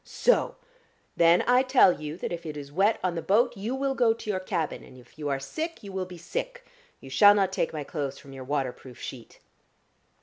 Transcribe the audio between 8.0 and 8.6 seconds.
from your